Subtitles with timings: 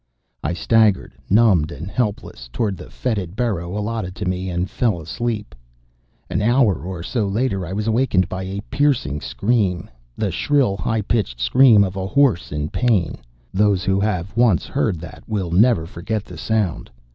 [0.43, 5.53] I staggered, numbed and helpless, toward the fetid burrow allotted to me, and fell asleep.
[6.27, 11.01] An hour or so later I was awakened by a piercing scream the shrill, high
[11.03, 13.19] pitched scream of a horse in pain.
[13.53, 16.89] Those who have once heard that will never forget the sound.